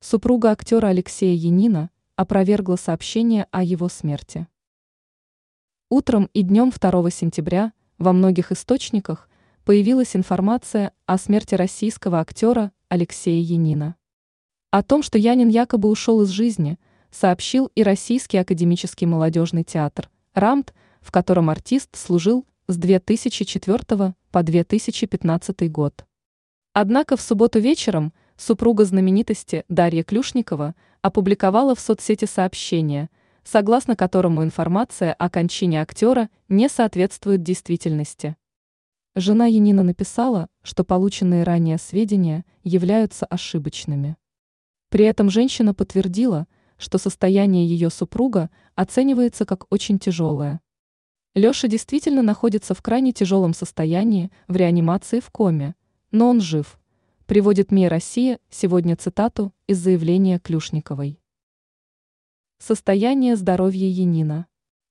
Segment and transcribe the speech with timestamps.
[0.00, 4.46] Супруга актера Алексея Янина опровергла сообщение о его смерти.
[5.90, 9.28] Утром и днем 2 сентября во многих источниках
[9.64, 13.96] появилась информация о смерти российского актера Алексея Янина.
[14.70, 16.78] О том, что Янин якобы ушел из жизни,
[17.10, 25.72] сообщил и Российский академический молодежный театр «РАМТ», в котором артист служил с 2004 по 2015
[25.72, 26.04] год.
[26.72, 33.10] Однако в субботу вечером супруга знаменитости Дарья Клюшникова опубликовала в соцсети сообщение,
[33.42, 38.36] согласно которому информация о кончине актера не соответствует действительности.
[39.16, 44.16] Жена Янина написала, что полученные ранее сведения являются ошибочными.
[44.88, 46.46] При этом женщина подтвердила,
[46.76, 50.60] что состояние ее супруга оценивается как очень тяжелое.
[51.34, 55.74] Леша действительно находится в крайне тяжелом состоянии в реанимации в коме,
[56.12, 56.78] но он жив,
[57.28, 61.20] приводит МИ «Россия» сегодня цитату из заявления Клюшниковой.
[62.56, 64.46] Состояние здоровья Янина.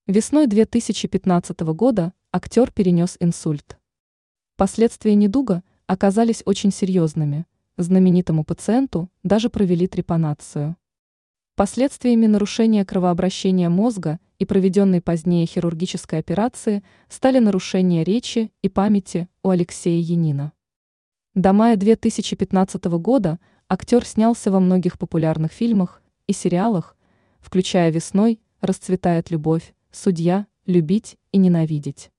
[0.06, 3.80] Весной 2015 года актер перенес инсульт.
[4.56, 7.48] Последствия недуга оказались очень серьезными.
[7.76, 10.78] Знаменитому пациенту даже провели трепанацию.
[11.56, 19.50] Последствиями нарушения кровообращения мозга и проведенной позднее хирургической операции стали нарушение речи и памяти у
[19.50, 20.54] Алексея Янина.
[21.38, 23.38] До мая 2015 года
[23.70, 26.98] актер снялся во многих популярных фильмах и сериалах,
[27.40, 32.10] включая «Весной», «Расцветает любовь», «Судья», «Любить и ненавидеть».